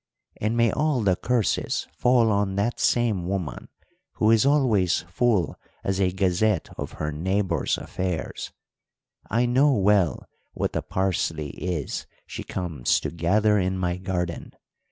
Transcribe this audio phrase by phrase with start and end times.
[0.37, 3.67] 'And may all the curses fall on that same woman,
[4.13, 8.51] who is always full as a gazette of her neighbours' affairs!
[9.29, 14.55] I know well what the parsley is she comes to gather in my garden.